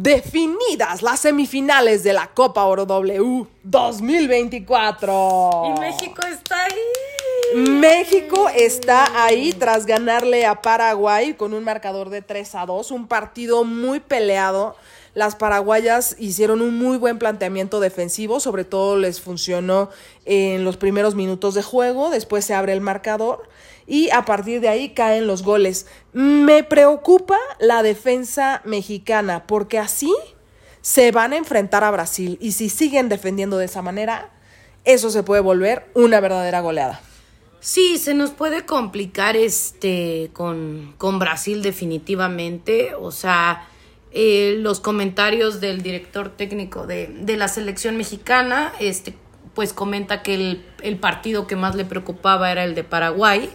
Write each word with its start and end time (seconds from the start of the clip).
definidas 0.00 1.02
las 1.02 1.20
semifinales 1.20 2.02
de 2.02 2.14
la 2.14 2.28
Copa 2.28 2.64
Oro 2.64 2.86
W 2.86 3.46
2024. 3.62 5.64
Y 5.66 5.80
México 5.80 6.22
está 6.26 6.64
ahí. 6.64 6.80
México 7.54 8.48
está 8.48 9.24
ahí 9.24 9.52
tras 9.52 9.84
ganarle 9.84 10.46
a 10.46 10.62
Paraguay 10.62 11.34
con 11.34 11.52
un 11.52 11.62
marcador 11.62 12.08
de 12.08 12.22
3 12.22 12.54
a 12.54 12.64
2, 12.64 12.90
un 12.90 13.06
partido 13.06 13.64
muy 13.64 14.00
peleado. 14.00 14.76
Las 15.12 15.36
paraguayas 15.36 16.16
hicieron 16.18 16.62
un 16.62 16.78
muy 16.78 16.96
buen 16.96 17.18
planteamiento 17.18 17.80
defensivo, 17.80 18.40
sobre 18.40 18.64
todo 18.64 18.96
les 18.96 19.20
funcionó 19.20 19.90
en 20.24 20.64
los 20.64 20.78
primeros 20.78 21.14
minutos 21.14 21.52
de 21.52 21.62
juego, 21.62 22.08
después 22.08 22.46
se 22.46 22.54
abre 22.54 22.72
el 22.72 22.80
marcador 22.80 23.46
y 23.86 24.10
a 24.10 24.24
partir 24.24 24.60
de 24.60 24.68
ahí 24.68 24.90
caen 24.90 25.26
los 25.26 25.42
goles. 25.42 25.86
Me 26.12 26.64
preocupa 26.64 27.38
la 27.60 27.82
defensa 27.82 28.62
mexicana 28.64 29.46
porque 29.46 29.78
así 29.78 30.14
se 30.80 31.12
van 31.12 31.32
a 31.32 31.36
enfrentar 31.36 31.84
a 31.84 31.90
Brasil 31.90 32.38
y 32.40 32.52
si 32.52 32.68
siguen 32.68 33.08
defendiendo 33.08 33.58
de 33.58 33.66
esa 33.66 33.82
manera, 33.82 34.30
eso 34.84 35.10
se 35.10 35.22
puede 35.22 35.40
volver 35.40 35.86
una 35.94 36.20
verdadera 36.20 36.60
goleada. 36.60 37.00
Sí, 37.60 37.96
se 37.98 38.14
nos 38.14 38.32
puede 38.32 38.66
complicar 38.66 39.36
este 39.36 40.30
con, 40.32 40.94
con 40.98 41.20
Brasil 41.20 41.62
definitivamente. 41.62 42.96
O 42.96 43.12
sea, 43.12 43.68
eh, 44.10 44.56
los 44.58 44.80
comentarios 44.80 45.60
del 45.60 45.80
director 45.82 46.30
técnico 46.30 46.88
de, 46.88 47.06
de, 47.06 47.36
la 47.36 47.46
selección 47.46 47.96
mexicana, 47.96 48.72
este, 48.80 49.14
pues 49.54 49.72
comenta 49.72 50.22
que 50.22 50.34
el, 50.34 50.66
el 50.82 50.96
partido 50.98 51.46
que 51.46 51.54
más 51.54 51.76
le 51.76 51.84
preocupaba 51.84 52.50
era 52.50 52.64
el 52.64 52.74
de 52.74 52.82
Paraguay 52.82 53.48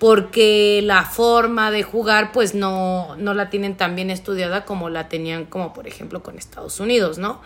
porque 0.00 0.80
la 0.82 1.04
forma 1.04 1.70
de 1.70 1.82
jugar 1.82 2.32
pues 2.32 2.54
no, 2.54 3.14
no 3.16 3.34
la 3.34 3.50
tienen 3.50 3.76
tan 3.76 3.94
bien 3.94 4.10
estudiada 4.10 4.64
como 4.64 4.88
la 4.88 5.08
tenían 5.08 5.44
como 5.44 5.74
por 5.74 5.86
ejemplo 5.86 6.22
con 6.22 6.38
Estados 6.38 6.80
Unidos, 6.80 7.18
¿no? 7.18 7.42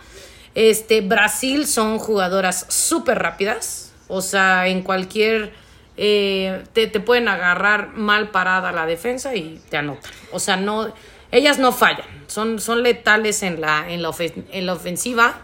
Este, 0.55 1.01
Brasil 1.01 1.67
son 1.67 1.99
jugadoras 1.99 2.65
súper 2.69 3.19
rápidas, 3.19 3.93
o 4.07 4.21
sea, 4.21 4.67
en 4.67 4.81
cualquier... 4.81 5.53
Eh, 5.97 6.63
te, 6.73 6.87
te, 6.87 6.99
pueden 6.99 7.29
agarrar 7.29 7.93
mal 7.93 8.29
parada 8.29 8.73
la 8.73 8.85
defensa 8.85 9.33
y 9.33 9.61
te 9.69 9.77
anotan. 9.77 10.11
O 10.33 10.39
sea, 10.39 10.57
no, 10.57 10.93
ellas 11.31 11.57
no 11.57 11.71
fallan, 11.71 12.05
son, 12.27 12.59
son 12.59 12.83
letales 12.83 13.43
en 13.43 13.61
la, 13.61 13.89
en 13.89 14.01
la, 14.01 14.13
en 14.51 14.65
la 14.65 14.73
ofensiva. 14.73 15.41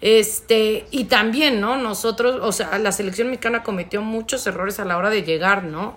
Este, 0.00 0.86
y 0.90 1.04
también, 1.04 1.60
¿no? 1.60 1.76
Nosotros, 1.76 2.40
o 2.42 2.50
sea, 2.50 2.78
la 2.78 2.90
selección 2.90 3.28
mexicana 3.28 3.62
cometió 3.62 4.02
muchos 4.02 4.44
errores 4.48 4.80
a 4.80 4.84
la 4.84 4.96
hora 4.96 5.10
de 5.10 5.22
llegar, 5.22 5.62
¿no? 5.62 5.96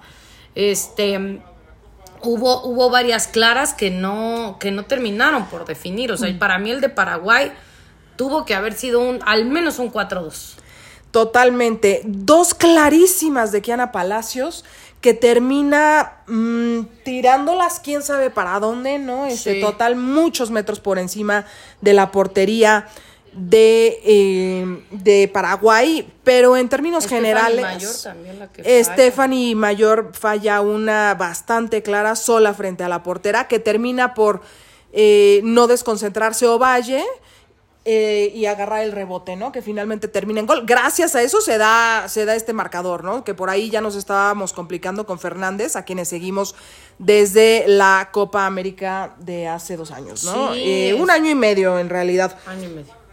Este 0.56 1.42
hubo, 2.26 2.64
hubo 2.64 2.90
varias 2.90 3.28
claras 3.28 3.74
que 3.74 3.92
no, 3.92 4.58
que 4.60 4.72
no 4.72 4.86
terminaron 4.86 5.46
por 5.46 5.66
definir. 5.66 6.12
O 6.12 6.18
sea, 6.18 6.30
y 6.30 6.34
para 6.34 6.58
mí 6.58 6.72
el 6.72 6.82
de 6.82 6.90
Paraguay 6.90 7.52
tuvo 8.16 8.46
que 8.46 8.56
haber 8.56 8.74
sido 8.74 9.00
un, 9.00 9.20
al 9.26 9.46
menos 9.46 9.80
un 9.80 9.92
4-2. 9.92 10.56
Totalmente. 11.12 12.02
Dos 12.04 12.54
clarísimas 12.54 13.52
de 13.52 13.62
Kiana 13.62 13.92
Palacios 13.92 14.66
que 15.00 15.14
termina 15.14 16.14
mmm, 16.28 16.82
tirándolas 17.04 17.80
quién 17.80 18.02
sabe 18.02 18.32
para 18.32 18.60
dónde, 18.60 18.98
¿no? 18.98 19.28
Este, 19.28 19.56
sí. 19.56 19.62
total, 19.62 19.96
muchos 19.96 20.50
metros 20.50 20.80
por 20.80 20.98
encima 20.98 21.46
de 21.82 21.94
la 21.94 22.12
portería 22.12 22.88
de, 23.36 24.00
eh, 24.06 24.84
de 24.92 25.28
Paraguay, 25.28 26.08
pero 26.24 26.56
en 26.56 26.70
términos 26.70 27.06
generales, 27.06 27.62
Mayor 27.62 27.96
también 28.02 28.40
la 28.40 28.48
que 28.48 28.64
falla. 28.64 28.84
Stephanie 28.84 29.56
Mayor 29.56 30.12
falla 30.14 30.62
una 30.62 31.16
bastante 31.16 31.84
clara 31.84 32.16
sola 32.16 32.54
frente 32.54 32.84
a 32.86 32.90
la 32.90 33.04
portera 33.04 33.48
que 33.50 33.60
termina 33.60 34.14
por 34.14 34.42
eh, 34.94 35.42
no 35.44 35.68
desconcentrarse 35.68 36.48
Ovalle. 36.48 37.04
Eh, 37.88 38.32
y 38.34 38.48
agarrar 38.48 38.82
el 38.82 38.92
rebote, 38.92 39.36
¿no? 39.36 39.52
Que 39.52 39.62
finalmente 39.62 40.08
termina 40.08 40.40
en 40.40 40.48
gol. 40.48 40.64
Gracias 40.66 41.14
a 41.14 41.22
eso 41.22 41.40
se 41.40 41.60
da, 41.60 42.06
se 42.08 42.26
da 42.26 42.34
este 42.34 42.52
marcador, 42.52 43.04
¿no? 43.04 43.24
Que 43.24 43.36
por 43.36 43.52
ahí 43.52 43.70
ya 43.70 43.80
nos 43.80 43.96
estábamos 43.96 44.54
complicando 44.54 45.06
con 45.06 45.20
Fernández, 45.20 45.76
a 45.76 45.86
quienes 45.86 46.08
seguimos 46.08 46.56
desde 46.98 47.66
la 47.68 48.10
Copa 48.12 48.48
América 48.48 49.14
de 49.20 49.48
hace 49.48 49.78
dos 49.78 49.92
años, 49.92 50.24
¿no? 50.24 50.56
Sí, 50.56 50.64
Eh, 50.66 50.98
un 51.00 51.12
año 51.12 51.30
y 51.30 51.36
medio 51.36 51.78
en 51.78 51.90
realidad 51.90 52.36
Año 52.48 52.64
y 52.64 52.74
medio. 52.74 53.05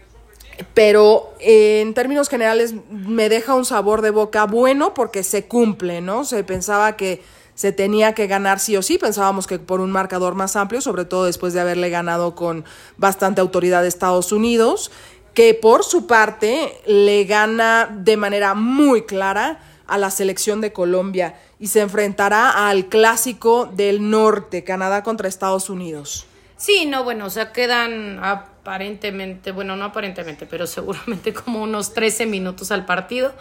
Pero 0.75 1.35
eh, 1.41 1.81
en 1.81 1.95
términos 1.95 2.29
generales 2.29 2.75
me 2.91 3.29
deja 3.29 3.55
un 3.55 3.65
sabor 3.65 4.03
de 4.03 4.11
boca 4.11 4.45
bueno 4.45 4.95
porque 4.95 5.23
se 5.23 5.47
cumple, 5.47 6.01
¿no? 6.01 6.25
Se 6.25 6.45
pensaba 6.45 6.97
que 6.97 7.23
se 7.55 7.73
tenía 7.73 8.15
que 8.15 8.27
ganar 8.27 8.59
sí 8.59 8.77
o 8.77 8.83
sí, 8.83 8.99
pensábamos 8.99 9.47
que 9.47 9.59
por 9.59 9.81
un 9.81 9.91
marcador 9.91 10.35
más 10.35 10.57
amplio, 10.57 10.81
sobre 10.81 11.05
todo 11.05 11.27
después 11.27 11.53
de 11.53 11.61
haberle 11.61 11.91
ganado 11.91 12.35
con 12.35 12.65
bastante 12.97 13.41
autoridad 13.41 13.85
a 13.85 13.87
Estados 13.87 14.33
Unidos, 14.33 14.91
que 15.35 15.55
por 15.55 15.85
su 15.85 16.07
parte 16.07 16.73
le 16.87 17.25
gana 17.25 17.89
de 17.93 18.17
manera 18.17 18.55
muy 18.55 19.03
clara 19.03 19.61
a 19.87 19.99
la 19.99 20.11
selección 20.11 20.61
de 20.61 20.73
Colombia 20.73 21.37
y 21.59 21.69
se 21.69 21.81
enfrentará 21.81 22.69
al 22.69 22.87
clásico 22.87 23.67
del 23.67 24.11
norte, 24.11 24.65
Canadá 24.65 25.03
contra 25.03 25.29
Estados 25.29 25.71
Unidos. 25.71 26.27
Sí, 26.57 26.87
no, 26.87 27.05
bueno, 27.05 27.27
o 27.27 27.31
sea, 27.31 27.53
quedan 27.53 28.19
aparentemente, 28.63 29.51
bueno, 29.51 29.77
no 29.77 29.87
aparentemente, 29.87 30.47
pero 30.47 30.69
seguramente 30.69 31.33
como 31.35 31.63
unos 31.63 31.93
13 31.93 32.27
minutos 32.27 32.71
al 32.71 32.87
partido. 32.87 33.33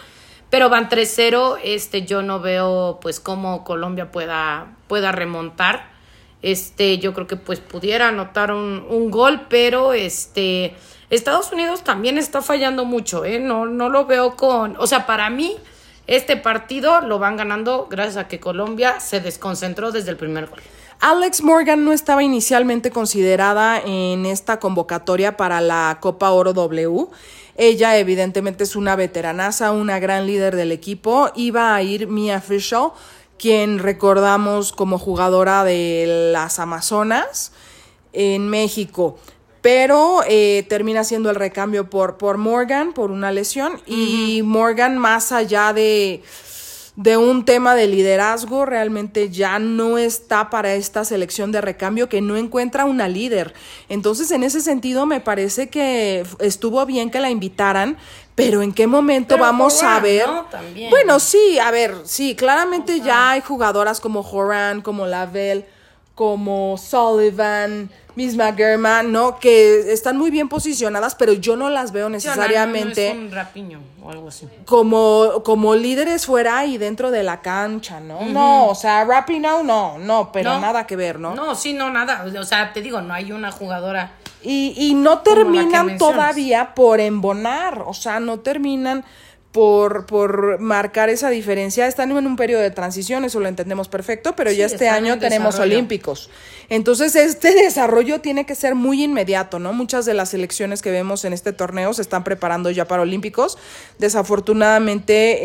Pero 0.49 0.67
van 0.67 0.89
3-0, 0.89 1.59
este, 1.63 2.05
yo 2.05 2.23
no 2.23 2.41
veo 2.41 2.99
pues 3.01 3.21
cómo 3.21 3.63
Colombia 3.63 4.11
pueda, 4.11 4.75
pueda 4.87 5.13
remontar. 5.13 5.89
Este, 6.41 6.97
yo 6.97 7.13
creo 7.13 7.27
que 7.27 7.37
pues 7.37 7.59
pudiera 7.61 8.09
anotar 8.09 8.51
un, 8.51 8.85
un 8.89 9.11
gol, 9.11 9.45
pero 9.47 9.93
este, 9.93 10.75
Estados 11.09 11.53
Unidos 11.53 11.83
también 11.83 12.17
está 12.17 12.41
fallando 12.41 12.83
mucho, 12.83 13.23
¿eh? 13.23 13.39
No, 13.39 13.65
no 13.65 13.87
lo 13.87 14.05
veo 14.07 14.35
con, 14.35 14.75
o 14.77 14.87
sea, 14.87 15.05
para 15.05 15.29
mí, 15.29 15.55
este 16.07 16.35
partido 16.35 16.99
lo 16.99 17.19
van 17.19 17.37
ganando 17.37 17.87
gracias 17.89 18.17
a 18.17 18.27
que 18.27 18.41
Colombia 18.41 18.99
se 18.99 19.21
desconcentró 19.21 19.91
desde 19.91 20.09
el 20.09 20.17
primer 20.17 20.47
gol. 20.47 20.59
Alex 21.01 21.41
Morgan 21.41 21.83
no 21.83 21.93
estaba 21.93 22.21
inicialmente 22.21 22.91
considerada 22.91 23.81
en 23.83 24.27
esta 24.27 24.59
convocatoria 24.59 25.35
para 25.35 25.59
la 25.59 25.97
Copa 25.99 26.29
Oro 26.29 26.53
W. 26.53 27.07
Ella 27.57 27.97
evidentemente 27.97 28.65
es 28.65 28.75
una 28.75 28.95
veteranaza, 28.95 29.71
una 29.71 29.97
gran 29.97 30.27
líder 30.27 30.55
del 30.55 30.71
equipo. 30.71 31.31
Iba 31.33 31.73
a 31.73 31.81
ir 31.81 32.07
Mia 32.07 32.39
Fisher, 32.39 32.89
quien 33.39 33.79
recordamos 33.79 34.73
como 34.73 34.99
jugadora 34.99 35.63
de 35.63 36.29
las 36.33 36.59
Amazonas 36.59 37.51
en 38.13 38.47
México. 38.47 39.17
Pero 39.63 40.21
eh, 40.27 40.67
termina 40.69 41.03
siendo 41.03 41.31
el 41.31 41.35
recambio 41.35 41.89
por, 41.89 42.17
por 42.19 42.37
Morgan, 42.37 42.93
por 42.93 43.09
una 43.09 43.31
lesión. 43.31 43.81
Y 43.87 44.41
Morgan, 44.43 44.99
más 44.99 45.31
allá 45.31 45.73
de, 45.73 46.21
de 46.95 47.17
un 47.17 47.45
tema 47.45 47.73
de 47.73 47.87
liderazgo, 47.87 48.65
realmente 48.65 49.29
ya 49.29 49.59
no 49.59 49.97
está 49.97 50.49
para 50.49 50.73
esta 50.73 51.05
selección 51.05 51.51
de 51.51 51.61
recambio 51.61 52.09
que 52.09 52.21
no 52.21 52.35
encuentra 52.35 52.85
una 52.85 53.07
líder. 53.07 53.53
Entonces, 53.87 54.29
en 54.31 54.43
ese 54.43 54.61
sentido, 54.61 55.05
me 55.05 55.21
parece 55.21 55.69
que 55.69 56.25
estuvo 56.39 56.85
bien 56.85 57.09
que 57.09 57.21
la 57.21 57.29
invitaran, 57.29 57.97
pero 58.35 58.61
¿en 58.61 58.73
qué 58.73 58.87
momento 58.87 59.35
Pero 59.35 59.43
vamos 59.43 59.81
a 59.83 59.99
ver? 59.99 60.27
¿no? 60.27 60.45
También. 60.45 60.89
Bueno, 60.89 61.19
sí, 61.19 61.59
a 61.59 61.71
ver, 61.71 61.95
sí, 62.03 62.35
claramente 62.35 62.99
ya 62.99 63.31
hay 63.31 63.41
jugadoras 63.41 64.01
como 64.01 64.21
Horan, 64.21 64.81
como 64.81 65.05
Lavelle, 65.05 65.65
como 66.15 66.77
Sullivan, 66.77 67.89
misma 68.15 68.53
German, 68.53 69.11
¿no? 69.11 69.39
Que 69.39 69.91
están 69.93 70.17
muy 70.17 70.29
bien 70.31 70.49
posicionadas, 70.49 71.15
pero 71.15 71.33
yo 71.33 71.55
no 71.55 71.69
las 71.69 71.91
veo 71.93 72.09
necesariamente 72.09 73.09
No, 73.09 73.15
no 73.15 73.21
es 73.21 73.29
un 73.29 73.35
rapiño 73.35 73.79
o 74.03 74.09
algo 74.11 74.27
así. 74.27 74.47
como, 74.65 75.41
como 75.45 75.75
líderes 75.75 76.25
fuera 76.25 76.65
y 76.65 76.77
dentro 76.77 77.09
de 77.11 77.23
la 77.23 77.41
cancha, 77.41 77.99
¿no? 78.01 78.21
No, 78.25 78.67
o 78.67 78.75
sea, 78.75 79.05
Rapinoe 79.05 79.63
no, 79.63 79.97
no, 79.97 80.31
pero 80.33 80.53
No. 80.55 80.59
nada 80.59 80.85
que 80.85 80.95
ver, 80.97 81.19
¿no? 81.19 81.33
No, 81.35 81.55
sí, 81.55 81.73
no, 81.73 81.89
nada. 81.89 82.25
O 82.39 82.43
sea, 82.43 82.73
te 82.73 82.81
digo, 82.81 83.01
no 83.01 83.13
hay 83.13 83.31
una 83.31 83.51
jugadora. 83.51 84.11
Y, 84.43 84.73
y 84.75 84.93
no 84.95 85.19
terminan 85.19 85.97
todavía 85.97 86.73
por 86.75 86.99
embonar, 86.99 87.83
o 87.85 87.93
sea, 87.93 88.19
no 88.19 88.39
terminan 88.39 89.05
por, 89.51 90.05
por 90.05 90.59
marcar 90.59 91.09
esa 91.09 91.29
diferencia. 91.29 91.87
Están 91.87 92.11
en 92.11 92.25
un 92.25 92.35
periodo 92.37 92.61
de 92.61 92.71
transición, 92.71 93.25
eso 93.25 93.39
lo 93.39 93.47
entendemos 93.47 93.89
perfecto, 93.89 94.33
pero 94.35 94.49
Sí, 94.51 94.57
ya 94.57 94.65
este 94.65 94.87
año 94.87 95.13
en 95.13 95.19
tenemos 95.19 95.55
desarrollo. 95.55 95.75
olímpicos. 95.75 96.29
Entonces, 96.69 97.15
este 97.17 97.53
desarrollo 97.63 98.21
tiene 98.21 98.45
que 98.45 98.55
ser 98.55 98.75
muy 98.75 99.03
inmediato, 99.03 99.59
¿no? 99.59 99.73
Muchas 99.73 100.05
de 100.05 100.13
las 100.13 100.29
selecciones 100.29 100.81
que 100.81 100.89
vemos 100.89 101.25
en 101.25 101.33
este 101.33 101.51
torneo 101.51 101.93
se 101.93 102.01
están 102.01 102.23
preparando 102.23 102.71
ya 102.71 102.87
para 102.87 103.01
olímpicos. 103.01 103.57
Desafortunadamente, 103.99 105.39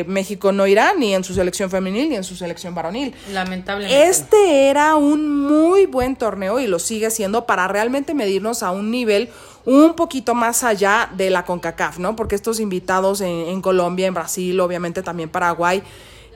eh, 0.00 0.04
México 0.08 0.52
no 0.52 0.66
irá 0.66 0.94
ni 0.94 1.14
en 1.14 1.22
su 1.22 1.34
selección 1.34 1.70
femenil 1.70 2.08
ni 2.08 2.16
en 2.16 2.24
su 2.24 2.36
selección 2.36 2.74
varonil. 2.74 3.14
Lamentablemente. 3.32 4.08
Este 4.08 4.68
era 4.70 4.94
un 4.96 5.44
muy 5.46 5.84
buen 5.86 6.16
torneo 6.16 6.58
y 6.58 6.66
lo 6.66 6.78
sigue 6.78 7.10
siendo 7.10 7.44
para 7.44 7.68
realmente 7.68 8.14
medirnos 8.14 8.62
a 8.62 8.70
un 8.70 8.90
nivel 8.90 9.28
un 9.64 9.94
poquito 9.94 10.34
más 10.34 10.64
allá 10.64 11.10
de 11.16 11.30
la 11.30 11.44
CONCACAF, 11.44 11.98
¿no? 11.98 12.16
Porque 12.16 12.34
estos 12.34 12.60
invitados 12.60 13.20
en, 13.20 13.28
en 13.28 13.62
Colombia, 13.62 14.06
en 14.06 14.14
Brasil, 14.14 14.58
obviamente 14.60 15.02
también 15.02 15.28
Paraguay, 15.28 15.82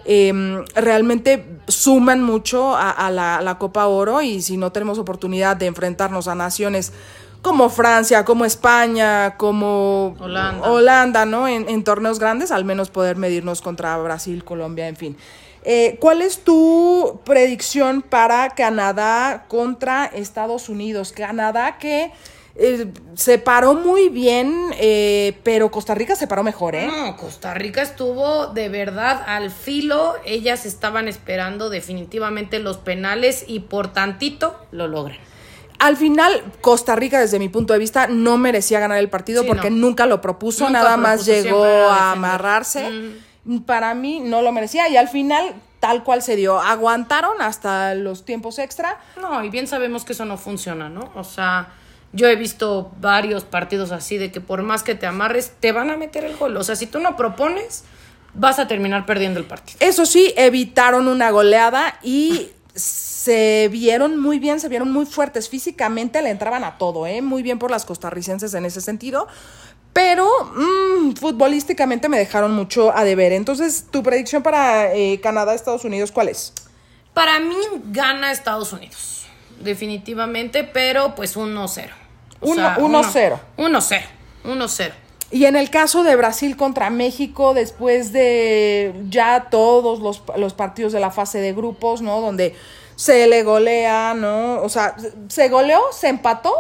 eh, 0.05 0.65
realmente 0.75 1.45
suman 1.67 2.23
mucho 2.23 2.77
a, 2.77 2.91
a 2.91 3.11
la, 3.11 3.37
a 3.37 3.43
la 3.43 3.59
Copa 3.59 3.87
Oro 3.87 4.23
y 4.23 4.41
si 4.41 4.57
no 4.57 4.71
tenemos 4.71 4.99
oportunidad 4.99 5.57
de 5.57 5.67
enfrentarnos 5.67 6.29
a 6.29 6.35
naciones 6.37 6.93
como 7.43 7.69
Francia, 7.69 8.25
como 8.25 8.45
España, 8.45 9.37
como 9.37 10.17
Holanda. 10.19 10.71
Holanda, 10.71 11.27
¿no? 11.27 11.49
En, 11.49 11.69
en 11.69 11.85
torneos 11.85 12.19
grandes, 12.19 12.51
al 12.51 12.65
menos 12.65 12.91
poder 12.91 13.17
medirnos 13.17 13.63
contra 13.63 13.97
Brasil, 13.99 14.45
Colombia, 14.45 14.89
en 14.89 14.97
fin. 14.97 15.17
Eh, 15.65 15.97
¿Cuál 16.01 16.23
es 16.23 16.45
tu 16.45 17.21
predicción 17.25 18.03
para 18.03 18.51
Canadá 18.51 19.47
contra 19.49 20.07
Estados 20.07 20.69
Unidos? 20.69 21.13
Canadá 21.13 21.79
que 21.79 22.13
eh, 22.59 22.91
se 23.15 23.39
paró 23.39 23.75
muy 23.75 24.09
bien, 24.09 24.71
eh, 24.79 25.39
pero 25.43 25.71
Costa 25.71 25.95
Rica 25.95 26.17
se 26.17 26.27
paró 26.27 26.43
mejor, 26.43 26.75
¿eh? 26.75 26.87
No, 26.87 27.17
Costa 27.17 27.53
Rica 27.53 27.83
estuvo 27.83 28.47
de 28.49 28.69
verdad 28.71 29.23
al 29.27 29.51
filo. 29.51 30.15
Ellas 30.25 30.65
estaban 30.65 31.07
esperando 31.07 31.69
definitivamente 31.69 32.59
los 32.59 32.79
penales 32.79 33.45
y 33.47 33.61
por 33.61 33.93
tantito 33.93 34.59
lo 34.71 34.89
logran. 34.89 35.19
Al 35.79 35.99
final, 35.99 36.43
Costa 36.63 36.97
Rica, 36.97 37.21
desde 37.21 37.39
mi 37.39 37.51
punto 37.51 37.75
de 37.75 37.79
vista, 37.79 38.07
no 38.07 38.39
merecía 38.39 38.81
ganar 38.81 38.99
el 38.99 39.11
partido 39.11 39.43
Sí, 39.43 39.49
porque 39.49 39.69
no. 39.69 39.77
nunca 39.77 40.07
lo 40.07 40.23
propuso, 40.23 40.65
Nunca 40.65 40.83
nada 40.83 40.97
más 40.97 41.27
llegó 41.27 41.65
a 41.65 42.13
amarrarse. 42.13 43.13
Para 43.67 43.95
mí 43.95 44.21
no 44.21 44.41
lo 44.41 44.51
merecía 44.53 44.89
y 44.89 44.97
al 44.97 45.09
final, 45.09 45.55
tal 45.79 46.03
cual 46.03 46.23
se 46.23 46.35
dio. 46.37 46.59
Aguantaron 46.59 47.43
hasta 47.43 47.95
los 47.95 48.25
tiempos 48.25 48.59
extra. 48.59 48.99
No, 49.21 49.45
y 49.45 49.51
bien 49.51 49.67
sabemos 49.67 50.07
que 50.07 50.15
eso 50.15 50.25
no 50.25 50.39
funciona, 50.39 50.89
¿no? 50.89 51.11
O 51.15 51.23
sea, 51.25 51.69
yo 52.17 52.29
he 52.29 52.37
visto 52.37 52.91
varios 53.01 53.45
partidos 53.45 53.93
así 53.93 54.17
de 54.17 54.33
que 54.33 54.41
por 54.41 54.63
más 54.63 54.83
que 54.83 54.95
te 54.95 55.07
amarres, 55.07 55.53
te 55.61 55.71
van 55.73 55.91
a 55.91 55.97
meter 55.97 56.25
el 56.25 56.37
gol. 56.37 56.57
O 56.57 56.65
sea, 56.65 56.75
si 56.75 56.87
tú 56.87 56.99
no 56.99 57.15
propones, 57.17 57.85
vas 58.35 58.59
a 58.59 58.67
terminar 58.67 59.07
perdiendo 59.07 59.39
el 59.39 59.47
partido. 59.47 59.79
Eso 59.81 60.07
sí, 60.07 60.33
evitaron 60.37 61.09
una 61.09 61.31
goleada 61.31 61.99
y 62.03 62.49
se 62.75 63.69
vieron 63.71 64.19
muy 64.19 64.39
bien, 64.39 64.61
se 64.61 64.69
vieron 64.69 64.91
muy 64.91 65.07
fuertes 65.07 65.49
físicamente, 65.49 66.23
le 66.23 66.31
entraban 66.31 66.65
a 66.65 66.79
todo, 66.79 67.07
¿eh? 67.07 67.23
Muy 67.23 67.43
bien 67.43 67.59
por 67.59 67.71
las 67.71 67.85
costarricenses 67.85 68.55
en 68.55 68.65
ese 68.65 68.81
sentido. 68.81 69.29
Pero 69.93 70.29
mm, 70.55 71.15
futbolísticamente 71.15 72.09
me 72.09 72.19
dejaron 72.19 72.53
mucho 72.53 72.97
a 72.97 73.05
deber. 73.05 73.33
Entonces, 73.33 73.87
tu 73.91 74.03
predicción 74.03 74.43
para 74.43 74.95
eh, 74.95 75.21
Canadá, 75.23 75.55
Estados 75.55 75.85
Unidos, 75.85 76.13
¿cuál 76.13 76.29
es? 76.29 76.53
Para 77.15 77.41
mí 77.41 77.57
gana 77.87 78.31
Estados 78.31 78.75
Unidos, 78.75 79.27
definitivamente, 79.61 80.65
pero 80.65 81.15
pues 81.15 81.37
1-0. 81.37 82.06
O 82.41 82.51
Uno- 82.51 82.55
sea, 82.55 82.77
1-0. 82.79 83.39
1-0, 83.59 84.03
1-0. 84.45 84.93
Y 85.33 85.47
en 85.47 85.57
el 85.57 85.71
caso 85.71 86.05
de 86.05 86.15
Brasil 86.17 86.57
contra 86.57 86.89
México, 86.91 87.53
después 87.55 88.13
de 88.13 88.95
ya 89.09 89.49
todos 89.51 89.99
los, 90.01 90.23
los 90.37 90.55
partidos 90.55 90.93
de 90.93 91.01
la 91.01 91.11
fase 91.11 91.41
de 91.41 91.53
grupos, 91.53 92.01
¿no? 92.01 92.21
Donde 92.21 92.55
se 92.95 93.27
le 93.27 93.43
golea, 93.43 94.15
¿no? 94.15 94.63
O 94.63 94.69
sea, 94.69 94.95
se 95.29 95.49
goleó, 95.49 95.81
se 95.93 96.09
empató 96.09 96.55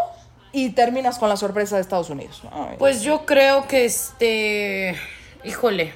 y 0.52 0.70
terminas 0.70 1.18
con 1.18 1.28
la 1.28 1.36
sorpresa 1.36 1.76
de 1.76 1.82
Estados 1.82 2.10
Unidos. 2.10 2.42
Ay, 2.50 2.74
Pues 2.78 3.02
yo 3.02 3.24
creo 3.24 3.68
que 3.68 3.84
este. 3.84 4.96
Híjole. 5.44 5.92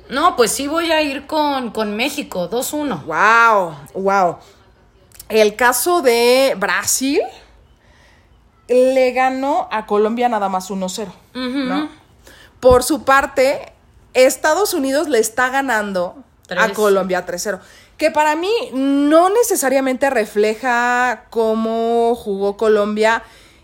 No, 0.09 0.35
pues 0.35 0.51
sí 0.51 0.67
voy 0.67 0.91
a 0.91 1.01
ir 1.01 1.25
con, 1.25 1.71
con 1.71 1.95
México, 1.95 2.49
2-1. 2.49 3.05
wow, 3.05 3.75
wow. 3.93 4.37
El 5.31 5.55
caso 5.55 6.01
de 6.01 6.55
Brasil 6.57 7.21
le 8.67 9.11
ganó 9.13 9.67
a 9.71 9.85
Colombia 9.85 10.27
nada 10.29 10.49
más 10.49 10.69
1-0, 10.69 11.07
¿no? 11.33 11.89
Por 12.59 12.83
su 12.83 13.03
parte, 13.03 13.73
Estados 14.13 14.73
Unidos 14.73 15.07
le 15.07 15.19
está 15.19 15.49
ganando 15.49 16.23
a. 16.49 16.69
Colombia 16.73 17.25
3-0. 17.25 17.59
Que 17.97 18.11
para 18.11 18.35
mí 18.35 18.51
no 18.73 19.29
necesariamente 19.29 20.09
refleja 20.09 21.25
cómo 21.29 22.13
jugó 22.15 22.57
Colombia 22.57 23.23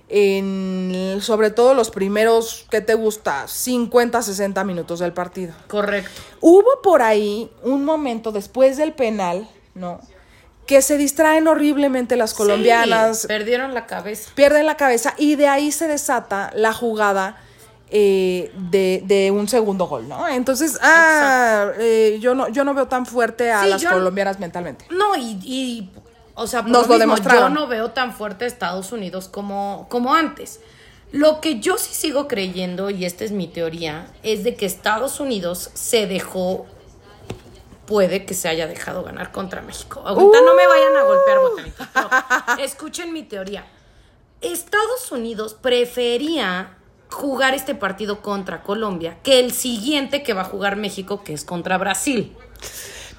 en 0.10 1.18
sobre 1.22 1.52
todo 1.52 1.74
los 1.74 1.92
primeros, 1.92 2.66
¿qué 2.70 2.80
te 2.80 2.94
gusta? 2.94 3.48
50, 3.48 4.22
60 4.22 4.64
minutos 4.64 5.00
del 5.00 5.12
partido. 5.12 5.54
Correcto. 5.68 6.22
Hubo 6.40 6.82
por 6.82 7.02
ahí 7.02 7.52
un 7.62 7.84
momento 7.84 8.32
después 8.32 8.78
del 8.78 8.94
penal, 8.94 9.50
¿no? 9.74 10.00
Que 10.68 10.82
se 10.84 10.98
distraen 10.98 11.48
horriblemente 11.48 12.16
las 12.18 12.34
colombianas, 12.36 13.22
Sí, 13.22 13.28
perdieron 13.28 13.74
la 13.74 13.88
cabeza. 13.88 14.30
pierden 14.36 14.66
la 14.68 14.76
cabeza 14.78 15.14
y 15.18 15.36
de 15.36 15.48
ahí 15.48 15.72
se 15.72 15.88
desata 15.88 16.52
la 16.54 16.74
jugada 16.74 17.38
eh, 17.90 18.52
de, 18.70 19.02
de 19.06 19.32
un 19.32 19.48
segundo 19.48 19.88
gol, 19.88 20.10
¿no? 20.10 20.28
Entonces, 20.28 20.78
ah, 20.82 21.72
eh, 21.80 22.18
yo 22.20 22.36
no, 22.36 22.50
yo 22.50 22.64
no 22.66 22.74
veo 22.74 22.88
tan 22.88 23.06
fuerte 23.06 23.50
a 23.50 23.64
Sí, 23.64 23.70
las 23.70 23.82
yo- 23.82 23.92
colombianas 23.92 24.40
mentalmente. 24.40 24.86
No, 24.90 25.16
y, 25.16 25.40
y, 25.44 25.90
o 26.36 26.48
sea, 26.48 26.64
por 26.64 26.72
Nos 26.72 26.88
lo 26.90 26.98
mismo, 26.98 27.16
yo 27.32 27.48
no 27.50 27.68
veo 27.68 27.92
tan 27.92 28.14
fuerte 28.14 28.44
a 28.44 28.48
Estados 28.50 28.92
Unidos 28.92 29.30
como, 29.30 29.88
como 29.90 30.14
antes. 30.14 30.60
Lo 31.14 31.40
que 31.40 31.62
yo 31.62 31.78
sí 31.78 31.94
sigo 31.94 32.28
creyendo, 32.28 32.90
y 32.90 33.06
esta 33.06 33.24
es 33.24 33.32
mi 33.32 33.48
teoría, 33.48 34.08
es 34.24 34.44
de 34.44 34.56
que 34.56 34.66
Estados 34.66 35.22
Unidos 35.22 35.70
se 35.74 36.06
dejó, 36.08 36.66
puede 37.88 38.26
que 38.26 38.36
se 38.36 38.48
haya 38.48 38.68
dejado 38.68 39.04
ganar 39.04 39.32
contra 39.32 39.62
México. 39.64 40.04
Ahorita 40.06 40.42
no 40.42 40.54
me 40.54 40.68
vayan 40.68 40.96
a 40.96 41.04
golpear, 41.04 41.40
botanito. 41.40 41.84
pero 42.46 42.64
escuchen 42.64 43.12
mi 43.12 43.24
teoría. 43.24 43.66
Estados 44.42 45.12
Unidos 45.12 45.56
prefería 45.56 46.78
jugar 47.10 47.56
este 47.56 47.74
partido 47.74 48.22
contra 48.22 48.62
Colombia 48.62 49.18
que 49.24 49.40
el 49.40 49.52
siguiente 49.52 50.22
que 50.22 50.34
va 50.34 50.42
a 50.42 50.46
jugar 50.46 50.76
México, 50.76 51.24
que 51.24 51.34
es 51.34 51.44
contra 51.44 51.78
Brasil. 51.80 52.36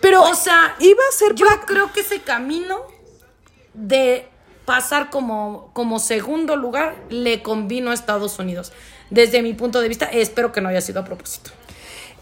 Pero, 0.01 0.23
O 0.23 0.35
sea, 0.35 0.77
iba 0.79 1.03
a 1.09 1.13
ser 1.13 1.35
yo 1.35 1.47
creo 1.67 1.93
que 1.93 2.01
ese 2.01 2.21
camino 2.21 2.83
de 3.75 4.29
pasar 4.65 5.11
como, 5.11 5.71
como 5.73 5.99
segundo 5.99 6.55
lugar 6.55 6.95
le 7.09 7.43
convino 7.43 7.91
a 7.91 7.95
Estados 7.95 8.39
Unidos. 8.39 8.73
Desde 9.11 9.43
mi 9.43 9.55
punto 9.55 9.81
de 9.81 9.89
vista, 9.89 10.05
espero 10.05 10.53
que 10.53 10.61
no 10.61 10.69
haya 10.69 10.83
sido 10.83 11.01
a 11.01 11.05
propósito. 11.05 11.51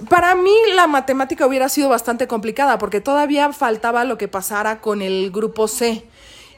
Para 0.08 0.34
mí 0.34 0.54
la 0.74 0.86
matemática 0.86 1.46
hubiera 1.46 1.68
sido 1.68 1.88
bastante 1.88 2.26
complicada 2.26 2.78
porque 2.78 3.00
todavía 3.00 3.52
faltaba 3.52 4.04
lo 4.04 4.18
que 4.18 4.28
pasara 4.28 4.80
con 4.80 5.00
el 5.02 5.30
grupo 5.30 5.68
C. 5.68 6.04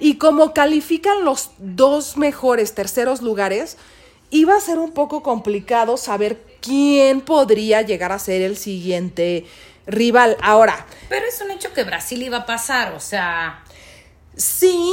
Y 0.00 0.14
como 0.17 0.52
califican 0.55 1.25
los 1.25 1.50
dos 1.58 2.17
mejores 2.17 2.75
terceros 2.75 3.23
lugares, 3.23 3.76
iba 4.31 4.56
a 4.56 4.61
ser 4.61 4.79
un 4.79 4.93
poco 4.93 5.23
complicado 5.23 5.96
saber 5.96 6.43
quién 6.61 7.20
podría 7.20 7.82
llegar 7.82 8.12
a 8.12 8.19
ser 8.19 8.43
el 8.43 8.56
siguiente 8.56 9.46
rival. 9.87 10.37
Ahora, 10.43 10.87
Pero 11.08 11.26
es 11.26 11.41
un 11.41 11.50
hecho 11.50 11.73
que 11.73 11.84
Brasil 11.84 12.23
iba 12.23 12.38
a 12.38 12.46
pasar, 12.46 12.93
o 12.93 13.00
sea, 13.00 13.64
sí, 14.37 14.93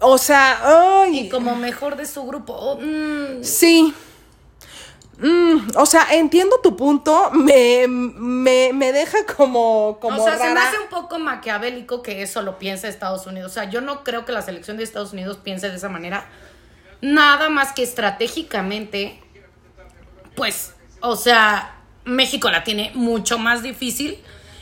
o 0.00 0.16
sea, 0.18 1.02
ay, 1.02 1.20
y 1.20 1.28
como 1.28 1.56
mejor 1.56 1.96
de 1.96 2.06
su 2.06 2.24
grupo. 2.24 2.54
oh, 2.54 2.78
mm, 2.80 3.42
Sí. 3.42 3.94
Mm, 5.20 5.76
o 5.76 5.84
sea, 5.84 6.06
entiendo 6.12 6.60
tu 6.62 6.76
punto, 6.76 7.30
me, 7.32 7.86
me, 7.86 8.72
me 8.72 8.90
deja 8.90 9.18
como, 9.36 9.98
como 10.00 10.22
o 10.22 10.24
sea, 10.24 10.38
se 10.38 10.54
me 10.54 10.60
hace 10.60 10.78
un 10.78 10.88
poco 10.88 11.18
maquiavélico 11.18 12.02
que 12.02 12.22
eso 12.22 12.40
lo 12.40 12.58
piense 12.58 12.88
Estados 12.88 13.26
Unidos. 13.26 13.52
O 13.52 13.54
sea, 13.54 13.64
yo 13.64 13.82
no 13.82 14.02
creo 14.02 14.24
que 14.24 14.32
la 14.32 14.40
selección 14.40 14.78
de 14.78 14.84
Estados 14.84 15.12
Unidos 15.12 15.38
piense 15.42 15.68
de 15.68 15.76
esa 15.76 15.90
manera. 15.90 16.26
Nada 17.02 17.50
más 17.50 17.72
que 17.72 17.82
estratégicamente, 17.82 19.22
pues, 20.36 20.74
o 21.02 21.16
sea, 21.16 21.76
México 22.04 22.50
la 22.50 22.64
tiene 22.64 22.90
mucho 22.94 23.38
más 23.38 23.62
difícil 23.62 24.18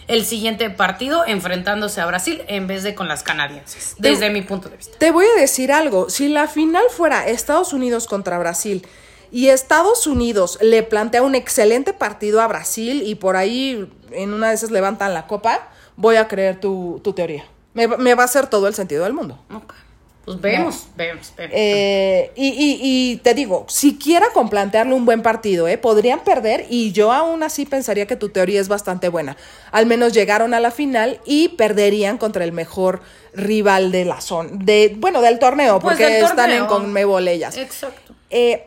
el 0.09 0.25
siguiente 0.25 0.71
partido 0.71 1.25
enfrentándose 1.27 2.01
a 2.01 2.07
Brasil 2.07 2.43
en 2.49 2.67
vez 2.67 2.83
de 2.83 2.95
con 2.95 3.07
las 3.07 3.23
canadienses, 3.23 3.95
desde 3.99 4.31
mi 4.31 4.43
punto 4.43 4.69
de 4.69 4.79
vista. 4.79 4.99
Te 4.99 5.11
voy 5.13 5.27
a 5.27 5.41
decir 5.41 5.71
algo, 5.71 6.11
si 6.11 6.29
la 6.29 6.49
final 6.49 6.85
fuera 6.91 7.29
Estados 7.29 7.73
Unidos 7.73 8.07
contra 8.07 8.39
Brasil 8.39 8.87
y 9.31 9.49
Estados 9.49 10.07
Unidos 10.07 10.59
le 10.61 10.83
plantea 10.83 11.23
un 11.23 11.35
excelente 11.35 11.93
partido 11.93 12.41
a 12.41 12.47
Brasil 12.47 13.03
y 13.05 13.15
por 13.17 13.37
ahí 13.37 13.91
en 14.13 14.33
una 14.35 14.49
de 14.49 14.55
esas 14.55 14.71
levantan 14.71 15.15
la 15.15 15.27
copa, 15.27 15.69
voy 15.97 16.17
a 16.17 16.29
creer 16.29 16.61
tu, 16.61 17.01
tu 17.05 17.13
teoría. 17.13 17.45
Me, 17.75 17.87
va- 17.87 17.97
me 17.97 18.15
va 18.15 18.23
a 18.23 18.27
hacer 18.27 18.47
todo 18.47 18.67
el 18.69 18.75
sentido 18.75 19.05
del 19.05 19.13
mundo. 19.13 19.39
Ok. 19.55 19.75
Pues 20.25 20.41
vemos, 20.43 20.89
vemos, 20.95 21.33
vemos. 21.39 21.53
Eh, 21.57 22.33
y, 22.37 22.49
y- 22.49 22.79
y 23.13 23.17
te 23.17 23.33
digo, 23.33 23.65
siquiera 23.67 24.27
con 24.35 24.51
plantearle 24.51 24.93
un 24.93 25.07
buen 25.07 25.23
partido, 25.23 25.67
¿eh? 25.69 25.79
podrían 25.79 26.21
perder 26.21 26.67
y 26.69 26.93
yo 26.93 27.13
aún 27.13 27.43
así 27.43 27.65
pensaría 27.65 28.07
que 28.07 28.15
tu 28.15 28.29
teoría 28.29 28.61
es 28.61 28.69
bastante 28.69 29.09
buena. 29.09 29.39
Al 29.73 29.87
menos 29.87 30.13
llegaron 30.13 30.53
a 30.53 30.61
la 30.61 30.71
final 30.71 31.19
y 31.25 31.49
perderían 31.51 32.19
contra 32.19 32.45
el 32.45 32.53
mejor 32.53 33.01
rival 33.33 33.91
de 33.91 34.05
la 34.05 34.21
zona, 34.21 34.51
de, 34.53 34.95
bueno, 34.99 35.23
del 35.23 35.39
torneo, 35.39 35.79
Pues 35.81 35.97
porque 35.97 36.21
están 36.21 36.51
en. 36.51 36.67
Conmebol 36.67 37.27
ellas. 37.27 37.57
Exacto. 37.57 38.13
Eh, 38.29 38.67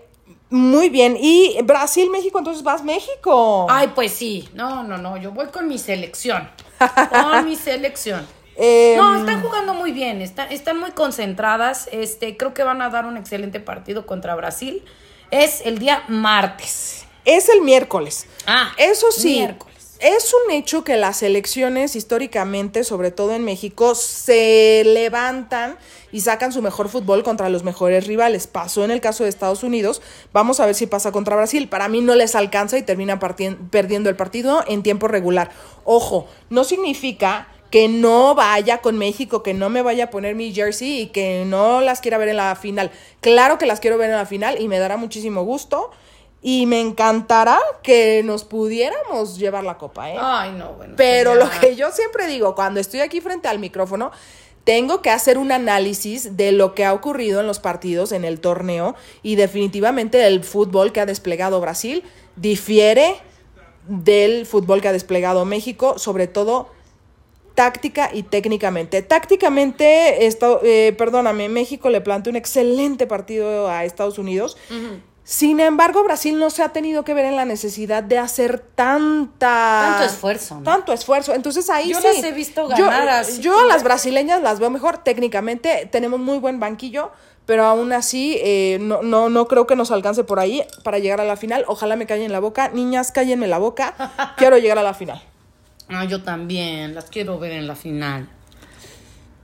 muy 0.51 0.89
bien, 0.89 1.17
y 1.19 1.57
Brasil, 1.63 2.09
México, 2.11 2.37
entonces 2.37 2.61
vas 2.61 2.83
México. 2.83 3.65
Ay, 3.69 3.91
pues 3.95 4.11
sí. 4.11 4.47
No, 4.53 4.83
no, 4.83 4.97
no. 4.97 5.17
Yo 5.17 5.31
voy 5.31 5.47
con 5.47 5.67
mi 5.67 5.77
selección. 5.77 6.49
Con 6.77 7.45
mi 7.45 7.55
selección. 7.55 8.27
Eh, 8.57 8.95
No, 8.97 9.15
están 9.15 9.41
jugando 9.41 9.73
muy 9.73 9.91
bien, 9.93 10.21
están, 10.21 10.51
están 10.51 10.77
muy 10.77 10.91
concentradas. 10.91 11.87
Este, 11.93 12.35
creo 12.35 12.53
que 12.53 12.63
van 12.63 12.81
a 12.81 12.89
dar 12.89 13.05
un 13.05 13.15
excelente 13.17 13.59
partido 13.61 14.05
contra 14.05 14.35
Brasil. 14.35 14.83
Es 15.31 15.61
el 15.65 15.79
día 15.79 16.03
martes. 16.09 17.05
Es 17.23 17.47
el 17.49 17.61
miércoles. 17.61 18.27
Ah, 18.45 18.73
Eso 18.77 19.11
sí, 19.11 19.37
miércoles. 19.37 19.70
Es 20.01 20.33
un 20.33 20.51
hecho 20.51 20.83
que 20.83 20.97
las 20.97 21.21
elecciones 21.21 21.95
históricamente, 21.95 22.83
sobre 22.83 23.11
todo 23.11 23.35
en 23.35 23.45
México, 23.45 23.93
se 23.93 24.81
levantan 24.83 25.77
y 26.11 26.21
sacan 26.21 26.51
su 26.51 26.61
mejor 26.63 26.89
fútbol 26.89 27.23
contra 27.23 27.49
los 27.49 27.63
mejores 27.63 28.07
rivales. 28.07 28.47
Pasó 28.47 28.83
en 28.83 28.89
el 28.89 28.99
caso 28.99 29.23
de 29.23 29.29
Estados 29.29 29.63
Unidos, 29.63 30.01
vamos 30.33 30.59
a 30.59 30.65
ver 30.65 30.73
si 30.73 30.87
pasa 30.87 31.11
contra 31.11 31.35
Brasil. 31.35 31.69
Para 31.69 31.87
mí 31.87 32.01
no 32.01 32.15
les 32.15 32.35
alcanza 32.35 32.79
y 32.79 32.81
terminan 32.81 33.19
perdiendo 33.19 34.09
el 34.09 34.15
partido 34.15 34.63
en 34.67 34.81
tiempo 34.81 35.07
regular. 35.07 35.51
Ojo, 35.83 36.25
no 36.49 36.63
significa 36.63 37.47
que 37.69 37.87
no 37.87 38.33
vaya 38.33 38.79
con 38.79 38.97
México, 38.97 39.43
que 39.43 39.53
no 39.53 39.69
me 39.69 39.83
vaya 39.83 40.05
a 40.05 40.09
poner 40.09 40.35
mi 40.35 40.51
jersey 40.51 41.01
y 41.01 41.07
que 41.07 41.45
no 41.45 41.79
las 41.79 42.01
quiera 42.01 42.17
ver 42.17 42.29
en 42.29 42.37
la 42.37 42.55
final. 42.55 42.91
Claro 43.21 43.57
que 43.57 43.67
las 43.67 43.79
quiero 43.79 43.97
ver 43.97 44.09
en 44.09 44.17
la 44.17 44.25
final 44.25 44.59
y 44.59 44.67
me 44.67 44.79
dará 44.79 44.97
muchísimo 44.97 45.43
gusto. 45.43 45.91
Y 46.41 46.65
me 46.65 46.81
encantará 46.81 47.59
que 47.83 48.23
nos 48.23 48.43
pudiéramos 48.43 49.37
llevar 49.37 49.63
la 49.63 49.77
copa, 49.77 50.09
¿eh? 50.09 50.17
Ay, 50.19 50.51
no, 50.53 50.73
bueno. 50.73 50.95
Pero 50.97 51.35
lo 51.35 51.47
que 51.49 51.75
yo 51.75 51.91
siempre 51.91 52.25
digo, 52.25 52.55
cuando 52.55 52.79
estoy 52.79 53.01
aquí 53.01 53.21
frente 53.21 53.47
al 53.47 53.59
micrófono, 53.59 54.11
tengo 54.63 55.01
que 55.01 55.09
hacer 55.09 55.37
un 55.37 55.51
análisis 55.51 56.37
de 56.37 56.51
lo 56.51 56.73
que 56.73 56.85
ha 56.85 56.93
ocurrido 56.93 57.39
en 57.39 57.47
los 57.47 57.59
partidos, 57.59 58.11
en 58.11 58.25
el 58.25 58.39
torneo, 58.39 58.95
y 59.21 59.35
definitivamente 59.35 60.25
el 60.25 60.43
fútbol 60.43 60.91
que 60.91 60.99
ha 61.01 61.05
desplegado 61.05 61.61
Brasil 61.61 62.03
difiere 62.35 63.15
del 63.87 64.45
fútbol 64.45 64.81
que 64.81 64.87
ha 64.87 64.93
desplegado 64.93 65.45
México, 65.45 65.97
sobre 65.97 66.27
todo 66.27 66.69
táctica 67.55 68.09
y 68.13 68.23
técnicamente. 68.23 69.01
Tácticamente, 69.01 70.25
esto, 70.25 70.61
eh, 70.63 70.95
perdóname, 70.97 71.49
México 71.49 71.89
le 71.89 72.01
planteó 72.01 72.31
un 72.31 72.37
excelente 72.37 73.07
partido 73.07 73.69
a 73.69 73.83
Estados 73.83 74.17
Unidos. 74.17 74.57
Sin 75.23 75.59
embargo, 75.59 76.03
Brasil 76.03 76.37
no 76.39 76.49
se 76.49 76.63
ha 76.63 76.69
tenido 76.69 77.03
que 77.03 77.13
ver 77.13 77.25
en 77.25 77.35
la 77.35 77.45
necesidad 77.45 78.01
de 78.01 78.17
hacer 78.17 78.59
tanta... 78.59 79.97
Tanto 79.97 80.03
esfuerzo. 80.03 80.61
Tanto 80.63 80.93
esfuerzo. 80.93 81.33
Entonces 81.33 81.69
ahí 81.69 81.91
yo 81.91 82.01
sí... 82.01 82.07
las 82.07 82.23
he 82.23 82.31
visto 82.31 82.67
ganar 82.67 83.25
Yo, 83.25 83.41
yo 83.41 83.59
a 83.59 83.65
las 83.65 83.83
brasileñas 83.83 84.41
las 84.41 84.59
veo 84.59 84.71
mejor 84.71 84.97
técnicamente. 84.97 85.87
Tenemos 85.91 86.19
muy 86.19 86.39
buen 86.39 86.59
banquillo, 86.59 87.11
pero 87.45 87.65
aún 87.65 87.93
así 87.93 88.39
eh, 88.41 88.79
no, 88.81 89.03
no, 89.03 89.29
no 89.29 89.47
creo 89.47 89.67
que 89.67 89.75
nos 89.75 89.91
alcance 89.91 90.23
por 90.23 90.39
ahí 90.39 90.63
para 90.83 90.97
llegar 90.97 91.21
a 91.21 91.25
la 91.25 91.37
final. 91.37 91.65
Ojalá 91.67 91.95
me 91.95 92.07
callen 92.07 92.31
la 92.31 92.39
boca. 92.39 92.69
Niñas, 92.69 93.11
cállenme 93.11 93.47
la 93.47 93.59
boca. 93.59 94.33
Quiero 94.37 94.57
llegar 94.57 94.79
a 94.79 94.83
la 94.83 94.95
final. 94.95 95.21
Ah, 95.87 96.05
yo 96.05 96.23
también. 96.23 96.95
Las 96.95 97.09
quiero 97.09 97.37
ver 97.37 97.51
en 97.51 97.67
la 97.67 97.75
final. 97.75 98.27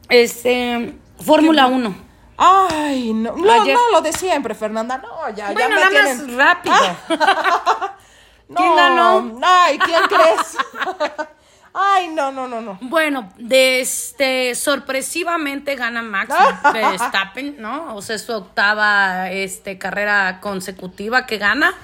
Este... 0.09 0.95
Fórmula 1.19 1.67
1. 1.67 2.06
Ay, 2.37 3.13
no, 3.13 3.35
no, 3.35 3.65
no, 3.65 3.89
lo 3.91 4.01
de 4.01 4.13
siempre, 4.13 4.53
Fernanda. 4.53 4.99
No, 4.99 5.29
ya, 5.35 5.51
bueno, 5.51 5.59
ya 5.59 5.69
me 5.69 5.75
nada 5.75 5.89
tienen... 5.89 6.37
más 6.37 6.63
rápido. 6.63 6.75
No, 8.47 8.55
¿Quién 8.55 8.75
ganó? 8.75 9.39
Ay, 9.41 9.79
¿quién 9.79 10.01
crees? 10.07 10.57
Ay, 11.79 12.07
no, 12.07 12.31
no, 12.31 12.47
no, 12.47 12.59
no. 12.59 12.79
Bueno, 12.81 13.31
de 13.37 13.81
este, 13.81 14.55
sorpresivamente 14.55 15.75
gana 15.75 16.01
Max 16.01 16.33
Verstappen, 16.73 17.61
¿no? 17.61 17.95
O 17.95 18.01
sea, 18.01 18.15
es 18.15 18.23
su 18.23 18.33
octava 18.33 19.29
este, 19.31 19.77
carrera 19.77 20.39
consecutiva 20.41 21.27
que 21.27 21.37
gana. 21.37 21.75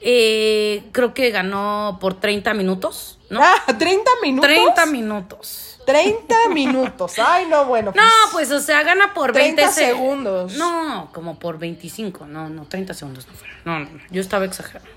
Eh, 0.00 0.84
creo 0.92 1.12
que 1.12 1.30
ganó 1.30 1.98
por 2.00 2.14
30 2.20 2.54
minutos, 2.54 3.18
¿no? 3.28 3.40
Ah, 3.42 3.64
30 3.66 4.10
minutos. 4.22 4.50
30 4.50 4.86
minutos. 4.86 5.77
30 5.92 6.34
minutos. 6.52 7.14
Ay, 7.18 7.46
no, 7.46 7.64
bueno. 7.64 7.92
No, 7.96 8.02
pues, 8.32 8.50
o 8.50 8.60
sea, 8.60 8.82
gana 8.82 9.14
por 9.14 9.32
30 9.32 9.62
20 9.62 9.74
se- 9.74 9.86
segundos. 9.86 10.54
No, 10.56 11.10
como 11.14 11.38
por 11.38 11.58
25. 11.58 12.26
No, 12.26 12.48
no, 12.50 12.64
30 12.66 12.92
segundos 12.94 13.26
no 13.26 13.32
fueron. 13.34 13.56
No, 13.64 13.78
no, 13.80 13.84
no, 13.96 14.00
yo 14.10 14.20
estaba 14.20 14.44
exagerando. 14.44 14.88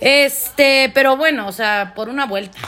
Este, 0.00 0.90
pero 0.94 1.16
bueno, 1.16 1.46
o 1.46 1.52
sea, 1.52 1.92
por 1.94 2.08
una 2.08 2.26
vuelta, 2.26 2.58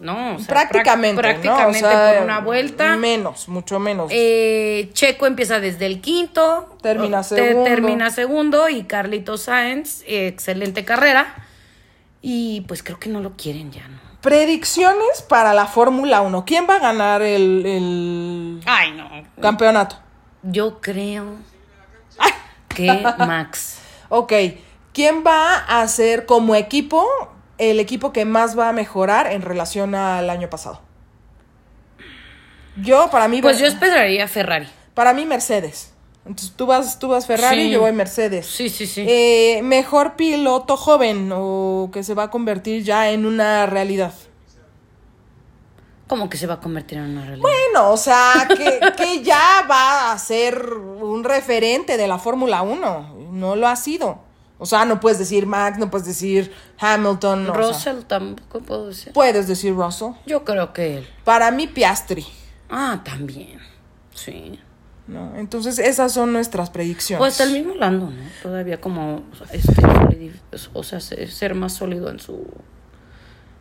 ¿no? 0.00 0.34
O 0.36 0.38
sea, 0.38 0.48
prácticamente. 0.48 1.20
Prácticamente 1.20 1.80
¿no? 1.82 1.88
O 1.88 1.90
sea, 1.90 2.14
por 2.14 2.24
una 2.24 2.40
vuelta. 2.40 2.96
Menos, 2.96 3.48
mucho 3.48 3.78
menos. 3.78 4.10
Eh, 4.14 4.90
Checo 4.92 5.26
empieza 5.26 5.60
desde 5.60 5.86
el 5.86 6.00
quinto. 6.00 6.76
Termina 6.82 7.22
te- 7.22 7.36
segundo. 7.36 7.64
termina 7.64 8.10
segundo. 8.10 8.68
Y 8.68 8.84
Carlito 8.84 9.38
Sáenz, 9.38 10.02
excelente 10.06 10.84
carrera. 10.84 11.34
Y 12.20 12.62
pues 12.62 12.82
creo 12.82 12.98
que 12.98 13.08
no 13.08 13.20
lo 13.20 13.32
quieren 13.36 13.72
ya, 13.72 13.86
¿no? 13.88 14.11
Predicciones 14.22 15.20
para 15.28 15.52
la 15.52 15.66
Fórmula 15.66 16.20
1. 16.22 16.44
¿Quién 16.44 16.66
va 16.70 16.76
a 16.76 16.78
ganar 16.78 17.22
el, 17.22 17.66
el 17.66 18.60
Ay, 18.66 18.92
no. 18.92 19.10
campeonato? 19.42 19.96
Yo 20.42 20.80
creo 20.80 21.36
que 22.68 22.86
Max. 23.18 23.78
Ok. 24.08 24.32
¿Quién 24.92 25.24
va 25.26 25.56
a 25.56 25.86
ser 25.88 26.24
como 26.26 26.54
equipo 26.54 27.04
el 27.58 27.80
equipo 27.80 28.12
que 28.12 28.24
más 28.24 28.56
va 28.58 28.68
a 28.68 28.72
mejorar 28.72 29.26
en 29.32 29.42
relación 29.42 29.94
al 29.96 30.30
año 30.30 30.48
pasado? 30.48 30.80
Yo, 32.76 33.10
para 33.10 33.26
mí, 33.28 33.42
Pues 33.42 33.58
yo 33.58 33.66
esperaría 33.66 34.28
Ferrari. 34.28 34.68
para 34.94 35.12
mí 35.14 35.26
Mercedes. 35.26 35.91
Entonces 36.24 36.52
tú 36.56 36.66
vas, 36.66 36.98
tú 36.98 37.08
vas 37.08 37.26
Ferrari 37.26 37.62
Sí. 37.62 37.68
y 37.68 37.70
yo 37.72 37.80
voy 37.80 37.92
Mercedes. 37.92 38.46
Sí, 38.46 38.68
sí, 38.68 38.86
sí. 38.86 39.04
Eh, 39.08 39.60
mejor 39.64 40.14
piloto 40.14 40.76
joven 40.76 41.30
o 41.34 41.90
que 41.92 42.02
se 42.04 42.14
va 42.14 42.24
a 42.24 42.30
convertir 42.30 42.84
ya 42.84 43.10
en 43.10 43.26
una 43.26 43.66
realidad. 43.66 44.12
¿Cómo 46.06 46.28
que 46.28 46.36
se 46.36 46.46
va 46.46 46.54
a 46.54 46.60
convertir 46.60 46.98
en 46.98 47.04
una 47.10 47.22
realidad? 47.24 47.40
Bueno, 47.42 47.90
o 47.90 47.96
sea, 47.96 48.46
que, 48.48 48.80
que 48.96 49.22
ya 49.22 49.66
va 49.68 50.12
a 50.12 50.18
ser 50.18 50.72
un 50.74 51.24
referente 51.24 51.96
de 51.96 52.06
la 52.06 52.18
Fórmula 52.18 52.62
1. 52.62 53.30
No 53.32 53.56
lo 53.56 53.66
ha 53.66 53.76
sido. 53.76 54.18
O 54.58 54.66
sea, 54.66 54.84
no 54.84 55.00
puedes 55.00 55.18
decir 55.18 55.46
Max, 55.46 55.78
no 55.78 55.90
puedes 55.90 56.06
decir 56.06 56.52
Hamilton. 56.78 57.44
no, 57.46 57.52
o 57.52 57.54
sea, 57.54 57.62
Russell 57.66 58.04
tampoco 58.06 58.60
puedo 58.60 58.86
decir. 58.88 59.12
puedes 59.12 59.48
decir 59.48 59.74
Russell. 59.74 60.12
Yo 60.26 60.44
creo 60.44 60.72
que 60.72 60.98
él. 60.98 61.08
Para 61.24 61.50
mí, 61.50 61.66
Piastri. 61.66 62.24
Ah, 62.70 63.00
también. 63.04 63.58
Sí. 64.14 64.60
¿No? 65.12 65.36
Entonces, 65.36 65.78
esas 65.78 66.12
son 66.12 66.32
nuestras 66.32 66.70
predicciones. 66.70 67.18
Pues 67.20 67.40
el 67.40 67.52
mismo 67.52 67.74
Lando, 67.74 68.06
¿no? 68.10 68.22
Todavía 68.42 68.80
como 68.80 69.22
este 69.52 69.72
o 70.72 70.82
sea, 70.82 71.00
se- 71.00 71.26
ser 71.28 71.54
más 71.54 71.72
sólido 71.74 72.10
en 72.10 72.18
su 72.18 72.46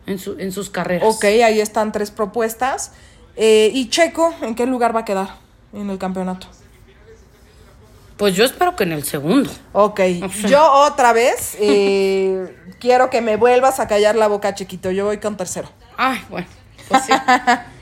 en 0.08 0.17
su 0.20 0.38
en 0.39 0.51
sus 0.51 0.70
carreras. 0.70 1.03
Ok, 1.15 1.25
ahí 1.25 1.60
están 1.60 1.91
tres 1.91 2.12
propuestas. 2.12 2.91
Eh, 3.36 3.72
¿Y 3.74 3.89
Checo 3.89 4.34
en 4.41 4.55
qué 4.55 4.65
lugar 4.65 4.96
va 4.96 5.01
a 5.01 5.05
quedar 5.05 5.36
en 5.74 5.89
el 5.89 5.98
campeonato? 5.98 6.48
Pues 8.17 8.36
yo 8.36 8.43
espero 8.46 8.75
que 8.75 8.84
en 8.84 8.91
el 8.91 9.03
segundo. 9.03 9.50
Ok, 9.74 10.00
yo 10.48 10.63
otra 10.86 11.12
vez 11.13 11.55
eh, 11.60 12.55
quiero 12.79 13.10
que 13.10 13.22
me 13.22 13.36
vuelvas 13.38 13.79
a 13.79 13.88
callar 13.88 14.15
la 14.15 14.27
boca, 14.27 14.53
chiquito. 14.53 14.91
Yo 14.91 15.05
voy 15.05 15.17
con 15.17 15.38
tercero. 15.38 15.70
Ay, 15.98 16.22
bueno. 16.29 16.48
Pues 16.88 17.03
sí. 17.05 17.13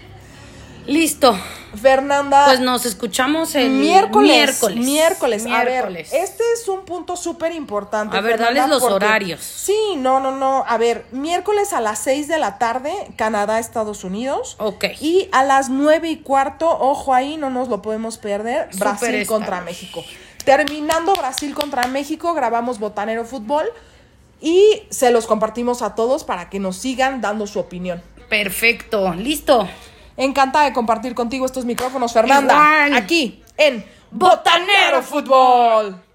Listo. 0.87 1.37
Fernanda. 1.75 2.45
Pues 2.45 2.59
nos 2.59 2.85
escuchamos 2.85 3.55
el 3.55 3.69
miércoles, 3.69 4.31
miércoles. 4.31 4.77
miércoles. 4.85 5.45
A 5.45 5.63
ver, 5.63 5.97
este 6.11 6.43
es 6.53 6.67
un 6.67 6.85
punto 6.85 7.15
súper 7.15 7.51
importante. 7.53 8.17
A 8.17 8.21
ver, 8.21 8.33
Fernanda, 8.37 8.61
dales 8.61 8.69
los 8.69 8.81
porque- 8.81 8.95
horarios. 8.95 9.41
Sí, 9.41 9.77
no, 9.97 10.19
no, 10.19 10.31
no. 10.31 10.63
A 10.67 10.77
ver, 10.77 11.05
miércoles 11.11 11.73
a 11.73 11.81
las 11.81 11.99
6 11.99 12.27
de 12.27 12.37
la 12.39 12.57
tarde, 12.57 12.91
Canadá, 13.15 13.59
Estados 13.59 14.03
Unidos. 14.03 14.55
Ok. 14.59 14.85
Y 15.01 15.29
a 15.31 15.43
las 15.43 15.69
nueve 15.69 16.09
y 16.09 16.17
cuarto, 16.17 16.69
ojo 16.69 17.13
ahí, 17.13 17.37
no 17.37 17.49
nos 17.49 17.67
lo 17.69 17.81
podemos 17.81 18.17
perder, 18.17 18.69
Brasil 18.77 19.25
contra 19.27 19.61
México. 19.61 20.03
Terminando 20.45 21.13
Brasil 21.13 21.53
contra 21.53 21.85
México, 21.87 22.33
grabamos 22.33 22.79
Botanero 22.79 23.25
Fútbol 23.25 23.65
y 24.41 24.83
se 24.89 25.11
los 25.11 25.27
compartimos 25.27 25.81
a 25.81 25.95
todos 25.95 26.23
para 26.23 26.49
que 26.49 26.59
nos 26.59 26.77
sigan 26.77 27.21
dando 27.21 27.45
su 27.45 27.59
opinión. 27.59 28.01
Perfecto. 28.29 29.13
Listo. 29.13 29.67
Encantada 30.19 30.65
de 30.65 30.73
compartir 30.73 31.15
contigo 31.15 31.45
estos 31.45 31.63
micrófonos, 31.63 32.11
Fernanda. 32.11 32.53
Igual. 32.53 32.93
Aquí 32.93 33.41
en 33.55 33.85
Botanero 34.11 35.01
Fútbol. 35.01 36.08